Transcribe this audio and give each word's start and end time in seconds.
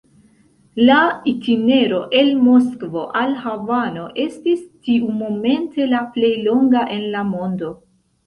La 0.89 1.01
itinero 1.31 1.99
el 2.21 2.31
Moskvo 2.45 3.03
al 3.21 3.35
Havano 3.43 4.07
estis 4.23 4.65
tiumomente 4.87 5.87
la 5.93 5.99
plej 6.17 6.33
longa 6.49 6.87
en 6.97 7.05
la 7.17 7.21
mondo. 7.35 7.71